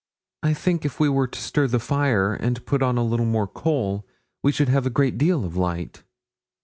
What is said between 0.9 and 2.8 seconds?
we were to stir the fire, and